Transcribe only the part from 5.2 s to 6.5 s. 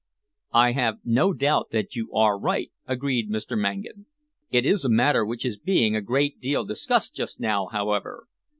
which is being a great